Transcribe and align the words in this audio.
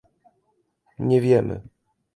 Nie 0.99 1.21
wiemy 1.21 1.61